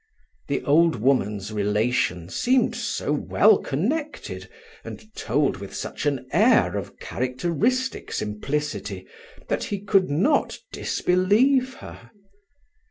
[0.47, 4.49] The old woman's relation seemed so well connected,
[4.83, 9.05] and told with such an air of characteristic simplicity,
[9.47, 12.09] that he could not disbelieve her.